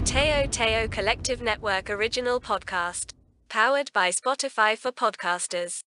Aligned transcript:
a 0.00 0.02
Teo 0.02 0.46
Teo 0.46 0.88
Collective 0.88 1.42
Network 1.42 1.90
original 1.90 2.40
podcast. 2.40 3.12
Powered 3.50 3.92
by 3.92 4.10
Spotify 4.10 4.78
for 4.78 4.90
podcasters. 4.92 5.80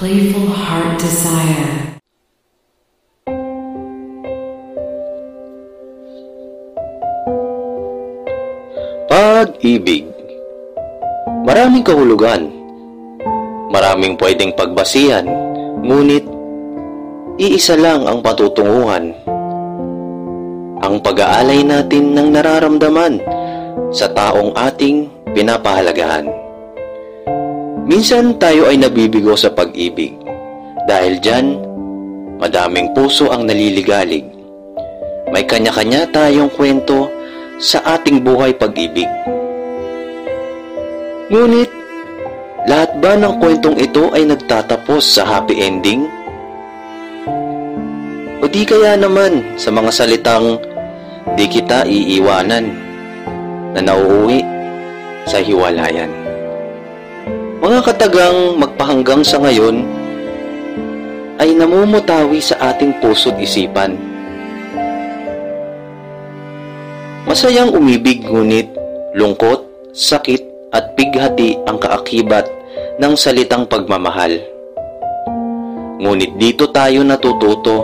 Playful 0.00 0.48
Heart 0.56 0.96
Desire. 0.96 1.72
Pag-ibig. 9.12 10.08
Maraming 11.44 11.84
kahulugan. 11.84 12.48
Maraming 13.68 14.16
pwedeng 14.16 14.56
pagbasihan, 14.56 15.28
ngunit 15.84 16.24
iisa 17.36 17.76
lang 17.76 18.08
ang 18.08 18.24
patutunguhan. 18.24 19.12
Ang 20.80 20.96
pag-aalay 21.04 21.60
natin 21.60 22.16
ng 22.16 22.40
nararamdaman 22.40 23.20
sa 23.92 24.08
taong 24.08 24.56
ating 24.56 25.12
pinapahalagahan. 25.36 26.49
Minsan 27.90 28.38
tayo 28.38 28.70
ay 28.70 28.78
nabibigo 28.78 29.34
sa 29.34 29.50
pag-ibig. 29.50 30.14
Dahil 30.86 31.18
dyan, 31.18 31.58
madaming 32.38 32.94
puso 32.94 33.34
ang 33.34 33.50
naliligalig. 33.50 34.22
May 35.34 35.42
kanya-kanya 35.42 36.06
tayong 36.14 36.54
kwento 36.54 37.10
sa 37.58 37.82
ating 37.98 38.22
buhay 38.22 38.54
pag-ibig. 38.54 39.10
Ngunit, 41.34 41.66
lahat 42.70 42.94
ba 43.02 43.18
ng 43.18 43.42
kwentong 43.42 43.74
ito 43.82 44.14
ay 44.14 44.22
nagtatapos 44.22 45.02
sa 45.02 45.26
happy 45.26 45.58
ending? 45.58 46.06
O 48.38 48.46
di 48.46 48.62
kaya 48.70 48.94
naman 48.94 49.42
sa 49.58 49.74
mga 49.74 49.90
salitang 49.90 50.62
di 51.34 51.50
kita 51.50 51.82
iiwanan 51.90 52.70
na 53.74 53.82
nauuwi 53.82 54.46
sa 55.26 55.42
hiwalayan? 55.42 56.29
Mga 57.60 57.80
katagang 57.84 58.56
magpahanggang 58.56 59.20
sa 59.20 59.36
ngayon 59.36 59.84
ay 61.36 61.52
namumutawi 61.52 62.40
sa 62.40 62.56
ating 62.72 62.96
puso't 63.04 63.36
isipan. 63.36 64.00
Masayang 67.28 67.76
umibig 67.76 68.24
ngunit 68.24 68.64
lungkot, 69.12 69.92
sakit 69.92 70.72
at 70.72 70.96
pighati 70.96 71.60
ang 71.68 71.76
kaakibat 71.76 72.48
ng 72.96 73.12
salitang 73.12 73.68
pagmamahal. 73.68 74.40
Ngunit 76.00 76.40
dito 76.40 76.64
tayo 76.72 77.04
natututo, 77.04 77.76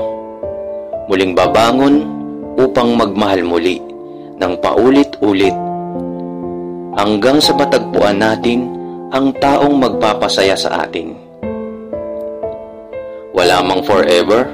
muling 1.04 1.36
babangon 1.36 2.00
upang 2.56 2.96
magmahal 2.96 3.44
muli 3.44 3.76
ng 4.40 4.52
paulit-ulit 4.56 5.52
hanggang 6.96 7.44
sa 7.44 7.52
matagpuan 7.52 8.24
natin 8.24 8.75
ang 9.14 9.30
taong 9.38 9.78
magpapasaya 9.78 10.58
sa 10.58 10.82
atin. 10.82 11.14
Wala 13.30 13.62
mang 13.62 13.86
forever, 13.86 14.48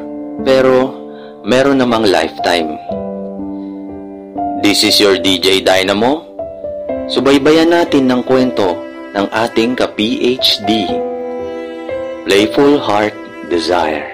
pero 0.44 0.92
meron 1.46 1.80
namang 1.80 2.04
lifetime. 2.04 2.76
This 4.60 4.84
is 4.84 5.00
your 5.00 5.16
DJ 5.16 5.64
Dynamo. 5.64 6.26
Subaybayan 7.08 7.72
natin 7.72 8.12
ng 8.12 8.22
kwento 8.22 8.76
ng 9.16 9.26
ating 9.32 9.74
ka-PhD. 9.74 10.70
Playful 12.28 12.78
Heart 12.78 13.16
Desire. 13.50 14.11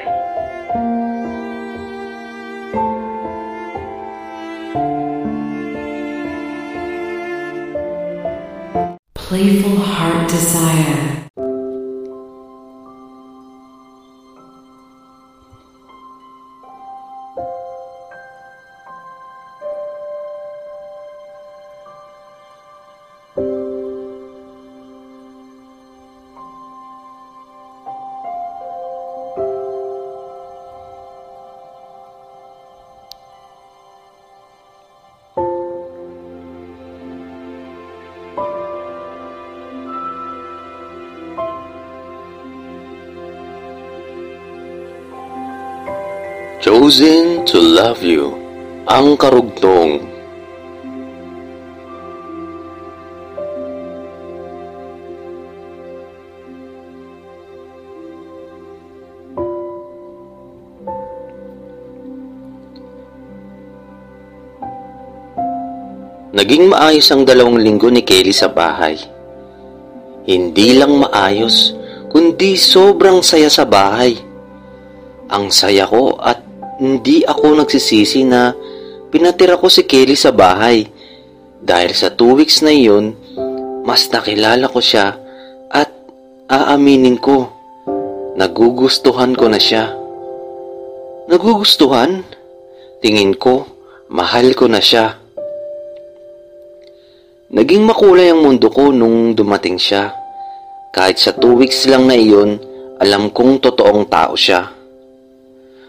Playful 9.38 9.76
Heart 9.78 10.28
Desire. 10.28 11.27
Choosing 46.88 47.44
to 47.44 47.60
love 47.60 48.00
you. 48.00 48.32
Ang 48.88 49.20
karugtong. 49.20 50.08
Naging 66.32 66.72
maayos 66.72 67.12
ang 67.12 67.28
dalawang 67.28 67.60
linggo 67.60 67.92
ni 67.92 68.00
Kelly 68.00 68.32
sa 68.32 68.48
bahay. 68.48 68.96
Hindi 70.24 70.80
lang 70.80 70.96
maayos, 71.04 71.76
kundi 72.08 72.56
sobrang 72.56 73.20
saya 73.20 73.52
sa 73.52 73.68
bahay. 73.68 74.16
Ang 75.28 75.52
saya 75.52 75.84
ko 75.84 76.16
at 76.16 76.47
hindi 76.78 77.26
ako 77.26 77.58
nagsisisi 77.58 78.22
na 78.22 78.54
pinatira 79.10 79.58
ko 79.58 79.66
si 79.66 79.82
Kelly 79.82 80.14
sa 80.14 80.30
bahay. 80.30 80.86
Dahil 81.58 81.90
sa 81.90 82.14
two 82.14 82.38
weeks 82.38 82.62
na 82.62 82.70
iyon, 82.70 83.18
mas 83.82 84.06
nakilala 84.14 84.70
ko 84.70 84.78
siya 84.78 85.18
at 85.74 85.90
aaminin 86.46 87.18
ko, 87.18 87.50
nagugustuhan 88.38 89.34
ko 89.34 89.50
na 89.50 89.58
siya. 89.58 89.90
Nagugustuhan? 91.26 92.22
Tingin 93.02 93.34
ko, 93.34 93.66
mahal 94.06 94.54
ko 94.54 94.70
na 94.70 94.78
siya. 94.78 95.18
Naging 97.50 97.82
makulay 97.82 98.30
ang 98.30 98.44
mundo 98.44 98.70
ko 98.70 98.94
nung 98.94 99.34
dumating 99.34 99.80
siya. 99.80 100.14
Kahit 100.94 101.18
sa 101.18 101.34
two 101.34 101.58
weeks 101.58 101.90
lang 101.90 102.06
na 102.06 102.14
iyon, 102.14 102.60
alam 103.02 103.34
kong 103.34 103.58
totoong 103.58 104.06
tao 104.06 104.38
siya. 104.38 104.77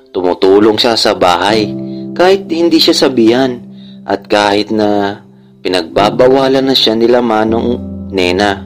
Tumutulong 0.10 0.76
siya 0.76 0.98
sa 0.98 1.14
bahay 1.14 1.70
kahit 2.18 2.50
hindi 2.50 2.82
siya 2.82 3.08
sabihan 3.08 3.62
at 4.04 4.26
kahit 4.26 4.74
na 4.74 5.22
pinagbabawalan 5.62 6.66
na 6.66 6.76
siya 6.76 6.98
nila 6.98 7.22
manong 7.22 7.78
nena. 8.10 8.66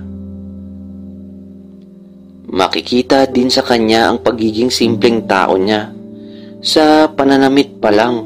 Makikita 2.54 3.28
din 3.34 3.50
sa 3.50 3.66
kanya 3.66 4.14
ang 4.14 4.22
pagiging 4.22 4.70
simpleng 4.70 5.26
tao 5.26 5.58
niya 5.58 5.90
sa 6.64 7.10
pananamit 7.12 7.82
pa 7.82 7.92
lang. 7.92 8.24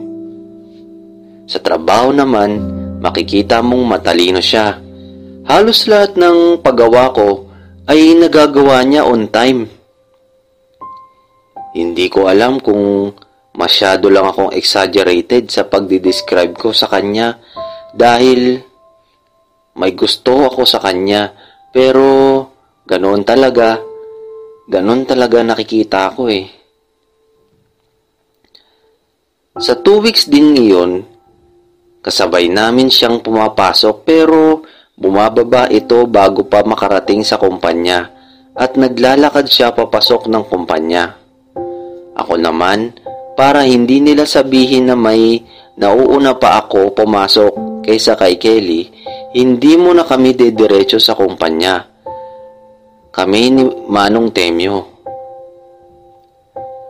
Sa 1.47 1.63
trabaho 1.63 2.11
naman, 2.11 2.59
makikita 2.99 3.63
mong 3.63 3.97
matalino 3.97 4.43
siya. 4.43 4.77
Halos 5.47 5.87
lahat 5.87 6.19
ng 6.19 6.59
paggawa 6.59 7.15
ko 7.15 7.47
ay 7.87 8.19
nagagawa 8.19 8.83
niya 8.83 9.07
on 9.07 9.31
time. 9.31 9.71
Hindi 11.77 12.09
ko 12.09 12.25
alam 12.25 12.57
kung 12.57 13.13
masyado 13.53 14.09
lang 14.09 14.25
akong 14.25 14.49
exaggerated 14.49 15.53
sa 15.53 15.69
pagdidescribe 15.69 16.57
ko 16.57 16.73
sa 16.73 16.89
kanya 16.89 17.37
dahil 17.93 18.57
may 19.77 19.93
gusto 19.93 20.49
ako 20.49 20.65
sa 20.65 20.81
kanya 20.81 21.37
pero 21.69 22.41
ganoon 22.81 23.21
talaga, 23.21 23.77
ganoon 24.65 25.05
talaga 25.05 25.45
nakikita 25.45 26.17
ko 26.17 26.25
eh. 26.33 26.49
Sa 29.61 29.77
two 29.77 30.01
weeks 30.01 30.25
din 30.25 30.57
ngayon, 30.57 31.05
kasabay 32.01 32.49
namin 32.49 32.89
siyang 32.89 33.21
pumapasok 33.21 34.01
pero 34.01 34.65
bumababa 34.97 35.69
ito 35.69 36.09
bago 36.09 36.41
pa 36.49 36.65
makarating 36.65 37.21
sa 37.21 37.37
kumpanya 37.37 38.09
at 38.57 38.73
naglalakad 38.73 39.45
siya 39.45 39.69
papasok 39.77 40.25
ng 40.25 40.41
kumpanya. 40.49 41.26
Ako 42.17 42.33
naman, 42.41 42.97
para 43.37 43.61
hindi 43.61 44.01
nila 44.01 44.25
sabihin 44.25 44.89
na 44.89 44.97
may 44.97 45.45
nauuna 45.77 46.33
pa 46.41 46.65
ako 46.65 46.97
pumasok 46.97 47.85
kaysa 47.85 48.17
kay 48.17 48.41
Kelly, 48.41 48.89
hindi 49.37 49.77
mo 49.77 49.93
na 49.93 50.01
kami 50.01 50.33
dediretso 50.33 50.97
sa 50.97 51.13
kumpanya. 51.13 51.85
Kami 53.13 53.41
ni 53.53 53.63
Manong 53.85 54.33
Temyo. 54.33 54.77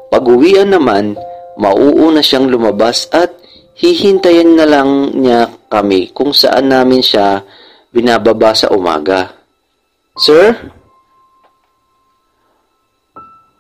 Pag-uwian 0.08 0.72
naman, 0.72 1.20
mauuna 1.60 2.24
siyang 2.24 2.48
lumabas 2.48 3.12
at 3.12 3.36
hihintayin 3.76 4.56
na 4.56 4.66
lang 4.66 5.12
niya 5.14 5.52
kami 5.68 6.16
kung 6.16 6.32
saan 6.32 6.72
namin 6.72 7.04
siya 7.04 7.44
binababa 7.92 8.56
sa 8.56 8.72
umaga. 8.72 9.36
Sir? 10.18 10.56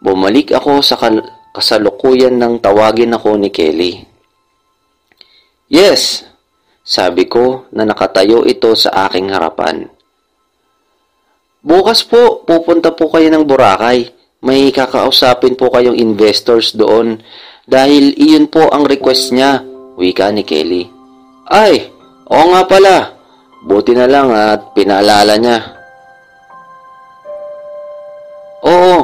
Bumalik 0.02 0.56
ako 0.56 0.80
sa 0.82 0.96
kal- 0.96 1.37
kasalukuyan 1.58 2.38
ng 2.38 2.62
tawagin 2.62 3.18
ako 3.18 3.34
ni 3.42 3.50
Kelly. 3.50 4.06
Yes, 5.66 6.22
sabi 6.86 7.26
ko 7.26 7.66
na 7.74 7.84
nakatayo 7.84 8.46
ito 8.46 8.78
sa 8.78 9.10
aking 9.10 9.34
harapan. 9.34 9.90
Bukas 11.66 12.06
po, 12.06 12.46
pupunta 12.46 12.94
po 12.94 13.10
kayo 13.10 13.28
ng 13.34 13.44
Boracay. 13.44 14.14
May 14.46 14.70
kakausapin 14.70 15.58
po 15.58 15.74
kayong 15.74 15.98
investors 15.98 16.78
doon 16.78 17.20
dahil 17.68 18.16
iyon 18.16 18.48
po 18.48 18.70
ang 18.70 18.88
request 18.88 19.34
niya, 19.34 19.66
wika 19.98 20.32
ni 20.32 20.46
Kelly. 20.46 20.88
Ay, 21.50 21.90
oo 22.30 22.46
nga 22.54 22.64
pala. 22.70 23.18
Buti 23.68 23.92
na 23.98 24.08
lang 24.08 24.32
at 24.32 24.72
pinaalala 24.72 25.36
niya. 25.36 25.58
Oo, 28.64 28.98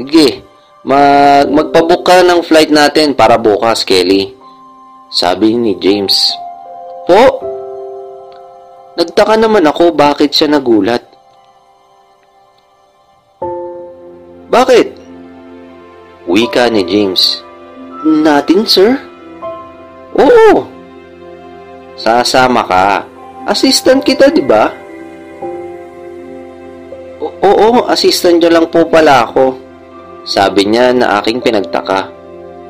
sige. 0.00 0.47
Mag 0.86 1.50
magpabook 1.50 2.06
ng 2.06 2.40
flight 2.46 2.70
natin 2.70 3.10
para 3.10 3.34
bukas, 3.34 3.82
Kelly. 3.82 4.30
Sabi 5.10 5.58
ni 5.58 5.74
James. 5.82 6.30
Po? 7.02 7.42
Nagtaka 8.94 9.34
naman 9.34 9.66
ako 9.66 9.90
bakit 9.90 10.30
siya 10.30 10.54
nagulat. 10.54 11.02
Bakit? 14.46 14.94
Wika 16.30 16.70
ni 16.70 16.86
James. 16.86 17.42
Natin, 18.06 18.62
sir? 18.62 18.94
Oo. 20.14 20.62
Sasama 21.98 22.62
ka. 22.62 23.02
Assistant 23.50 24.06
kita, 24.06 24.30
di 24.30 24.46
ba? 24.46 24.70
Oo, 27.42 27.82
assistant 27.90 28.38
niya 28.38 28.54
lang 28.54 28.70
po 28.70 28.86
pala 28.86 29.26
ako. 29.26 29.67
Sabi 30.28 30.68
niya 30.68 30.92
na 30.92 31.24
aking 31.24 31.40
pinagtaka. 31.40 32.12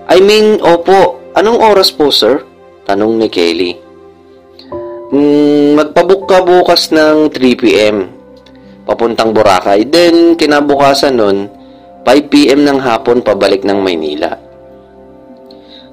I 0.07 0.23
mean, 0.23 0.63
opo, 0.63 1.19
anong 1.35 1.59
oras 1.59 1.91
po, 1.91 2.15
sir? 2.15 2.47
Tanong 2.87 3.19
ni 3.19 3.27
Kelly. 3.27 3.75
Mm, 5.11 5.75
magpabook 5.75 6.31
ka 6.31 6.47
bukas 6.47 6.95
ng 6.95 7.35
3pm. 7.35 8.15
Papuntang 8.87 9.35
Boracay. 9.35 9.91
Then, 9.91 10.39
kinabukasan 10.39 11.19
nun, 11.19 11.51
5pm 12.07 12.63
ng 12.63 12.79
hapon 12.79 13.27
pabalik 13.27 13.67
ng 13.67 13.83
Maynila. 13.83 14.39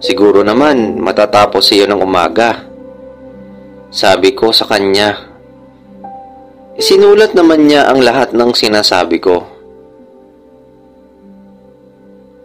Siguro 0.06 0.46
naman, 0.46 1.02
matatapos 1.02 1.74
iyo 1.74 1.90
ng 1.90 1.98
umaga. 1.98 2.62
Sabi 3.90 4.38
ko 4.38 4.54
sa 4.54 4.70
kanya. 4.70 5.18
Sinulat 6.78 7.34
naman 7.34 7.66
niya 7.66 7.90
ang 7.90 8.06
lahat 8.06 8.38
ng 8.38 8.54
sinasabi 8.54 9.18
ko. 9.18 9.55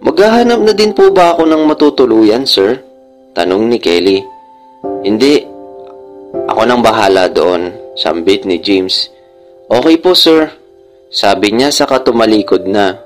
Maghahanap 0.00 0.61
na 0.64 0.73
din 0.73 0.97
po 0.97 1.12
ba 1.12 1.37
ako 1.37 1.45
ng 1.45 1.62
matutuluyan, 1.69 2.49
sir? 2.49 2.80
Tanong 3.37 3.69
ni 3.69 3.76
Kelly. 3.76 4.25
Hindi. 5.04 5.45
Ako 6.49 6.64
nang 6.64 6.80
bahala 6.80 7.28
doon, 7.28 7.69
sambit 8.00 8.49
ni 8.49 8.57
James. 8.64 9.12
Okay 9.69 10.00
po, 10.00 10.16
sir. 10.16 10.49
Sabi 11.12 11.52
niya 11.52 11.69
sa 11.69 11.85
katumalikod 11.85 12.64
na. 12.64 12.97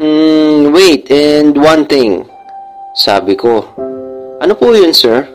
Hmm, 0.00 0.72
wait, 0.72 1.06
and 1.12 1.54
one 1.54 1.84
thing. 1.86 2.24
Sabi 2.96 3.36
ko. 3.36 3.62
Ano 4.40 4.56
po 4.56 4.72
yun, 4.72 4.96
sir? 4.96 5.28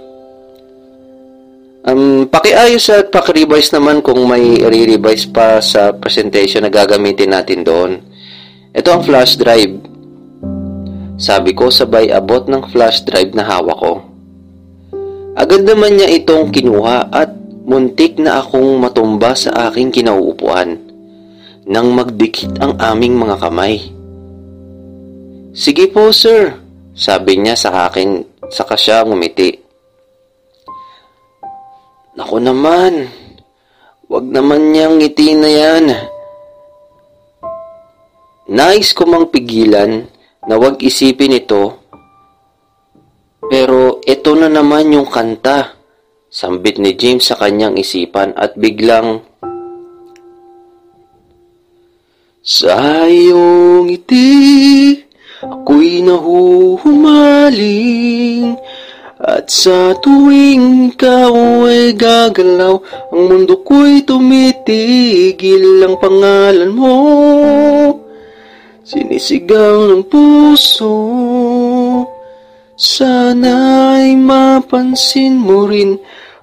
Um, 1.88 2.28
pakiayos 2.28 2.92
at 2.92 3.08
pakirevise 3.08 3.72
naman 3.72 4.04
kung 4.04 4.20
may 4.28 4.60
re-revise 4.60 5.32
pa 5.32 5.63
sa 5.63 5.96
presentation 5.96 6.66
na 6.66 6.74
gagamitin 6.74 7.32
natin 7.32 7.63
doon. 7.63 8.04
Ito 8.75 9.00
ang 9.00 9.04
flash 9.08 9.39
drive. 9.39 9.79
Sabi 11.20 11.52
ko 11.52 11.68
sabay 11.68 12.16
abot 12.16 12.48
ng 12.48 12.72
flash 12.72 13.04
drive 13.04 13.36
na 13.36 13.44
hawak 13.44 13.76
ko. 13.76 13.94
Agad 15.36 15.68
naman 15.68 16.00
niya 16.00 16.08
itong 16.16 16.48
kinuha 16.48 17.12
at 17.12 17.36
muntik 17.68 18.16
na 18.16 18.40
akong 18.40 18.80
matumba 18.80 19.36
sa 19.36 19.68
aking 19.68 19.92
kinauupuan 19.92 20.80
nang 21.68 21.92
magdikit 21.92 22.56
ang 22.64 22.80
aming 22.80 23.20
mga 23.20 23.36
kamay. 23.36 23.84
Sige 25.52 25.92
po, 25.92 26.16
sir, 26.16 26.56
sabi 26.96 27.36
niya 27.36 27.60
sa 27.60 27.92
akin 27.92 28.24
saka 28.48 28.80
siya 28.80 29.04
ngumiti. 29.04 29.60
Naku 32.16 32.38
naman, 32.40 33.12
wag 34.08 34.24
naman 34.24 34.72
niyang 34.72 35.04
ngiti 35.04 35.36
na 35.36 35.50
yan. 35.52 35.86
Nais 38.50 38.96
ko 38.96 39.04
mang 39.04 39.28
pigilan 39.28 40.08
na 40.48 40.55
wag 40.55 40.79
isipin 40.79 41.36
ito 41.36 41.84
Pero 43.50 43.98
ito 44.05 44.38
na 44.38 44.46
naman 44.46 44.93
yung 44.93 45.10
kanta. 45.10 45.74
Sambit 46.29 46.77
ni 46.77 46.93
James 46.93 47.25
sa 47.25 47.34
kanyang 47.41 47.81
isipan 47.81 48.38
at 48.38 48.53
biglang 48.53 49.25
Sa 52.46 53.10
iyong 53.10 53.89
ngiti, 53.89 55.01
ako'y 55.41 56.05
nahuhumaling 56.05 58.53
At 59.17 59.50
sa 59.50 59.98
tuwing 59.98 60.93
ikaw 60.93 61.65
ay 61.65 61.98
gagalaw 61.98 62.77
Ang 63.10 63.24
mundo 63.27 63.65
ko'y 63.65 64.05
tumitigil 64.05 65.84
ang 65.84 65.98
pangalan 65.98 66.72
mo 66.72 66.96
Sinisigaw 68.89 69.86
ng 69.93 70.10
puso 70.10 70.98
Sana'y 72.74 74.17
mapansin 74.17 75.38
mo 75.38 75.69
rin 75.69 75.93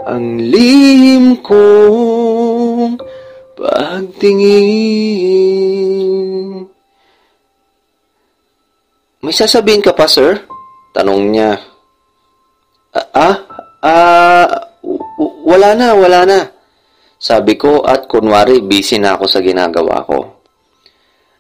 Ang 0.07 0.47
lihim 0.47 1.43
kong 1.43 3.03
pagtingin 3.59 5.27
May 9.27 9.35
sasabihin 9.35 9.83
ka 9.83 9.91
pa, 9.91 10.07
sir? 10.07 10.39
Tanong 10.95 11.35
niya. 11.35 11.59
Ah, 13.11 13.43
ah, 13.83 14.47
wala 15.43 15.75
na, 15.75 15.99
wala 15.99 16.23
na. 16.23 16.47
Sabi 17.19 17.59
ko 17.59 17.83
at 17.83 18.07
kunwari 18.07 18.63
busy 18.63 19.03
na 19.03 19.19
ako 19.19 19.27
sa 19.27 19.43
ginagawa 19.43 20.07
ko. 20.07 20.36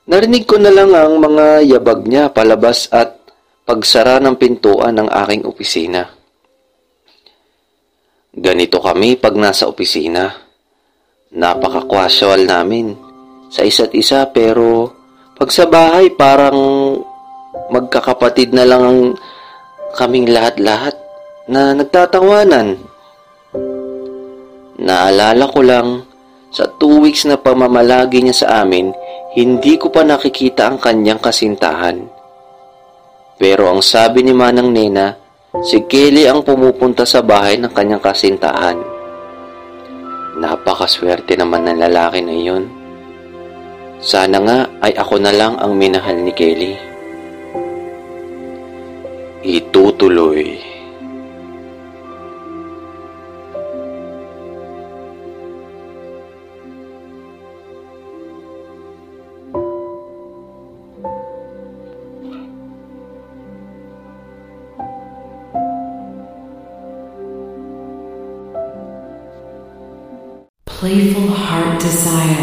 Narinig 0.06 0.46
ko 0.46 0.54
na 0.62 0.70
lang 0.70 0.94
ang 0.94 1.18
mga 1.18 1.66
yabag 1.66 2.06
niya 2.06 2.30
palabas 2.30 2.86
at 2.94 3.18
pagsara 3.66 4.22
ng 4.22 4.38
pintuan 4.38 4.94
ng 4.94 5.10
aking 5.10 5.42
opisina. 5.42 6.06
Ganito 8.30 8.78
kami 8.78 9.18
pag 9.18 9.34
nasa 9.34 9.66
opisina. 9.66 10.30
Napaka-casual 11.34 12.46
namin 12.46 12.94
sa 13.50 13.66
isa't 13.66 13.90
isa 13.98 14.30
pero 14.30 14.94
pag 15.34 15.50
sa 15.50 15.66
bahay 15.66 16.14
parang 16.14 16.54
magkakapatid 17.74 18.54
na 18.54 18.62
lang 18.62 18.82
ang 18.86 19.00
kaming 19.98 20.30
lahat-lahat 20.30 20.94
na 21.50 21.74
nagtatawanan. 21.74 22.78
Naalala 24.78 25.44
ko 25.50 25.60
lang, 25.66 26.06
sa 26.50 26.64
two 26.78 27.02
weeks 27.02 27.26
na 27.26 27.36
pamamalagi 27.36 28.22
niya 28.22 28.36
sa 28.46 28.48
amin, 28.62 28.94
hindi 29.36 29.76
ko 29.76 29.92
pa 29.92 30.06
nakikita 30.06 30.70
ang 30.70 30.78
kanyang 30.80 31.20
kasintahan. 31.20 32.06
Pero 33.36 33.68
ang 33.68 33.84
sabi 33.84 34.24
ni 34.24 34.32
Manang 34.32 34.72
Nena, 34.72 35.12
si 35.60 35.84
Kelly 35.84 36.24
ang 36.24 36.40
pumupunta 36.40 37.04
sa 37.04 37.20
bahay 37.20 37.60
ng 37.60 37.68
kanyang 37.68 38.00
kasintahan. 38.00 38.80
Napakaswerte 40.40 41.36
naman 41.36 41.68
ng 41.68 41.80
lalaki 41.80 42.20
na 42.24 42.32
iyon. 42.32 42.64
Sana 44.00 44.36
nga 44.40 44.58
ay 44.84 44.92
ako 44.96 45.16
na 45.20 45.32
lang 45.32 45.56
ang 45.60 45.76
minahal 45.76 46.16
ni 46.16 46.32
Kelly. 46.32 46.76
Itutuloy. 49.44 50.75
Desire. 71.86 72.35